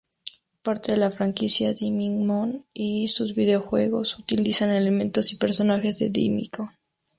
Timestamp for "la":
0.97-1.11